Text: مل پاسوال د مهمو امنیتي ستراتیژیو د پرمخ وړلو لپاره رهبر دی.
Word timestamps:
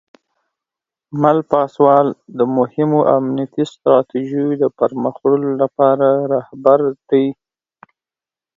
مل 1.21 1.37
پاسوال 1.51 2.07
د 2.37 2.39
مهمو 2.57 2.99
امنیتي 3.17 3.63
ستراتیژیو 3.73 4.47
د 4.61 4.63
پرمخ 4.77 5.15
وړلو 5.21 5.51
لپاره 5.61 6.07
رهبر 6.33 6.79
دی. 7.09 7.25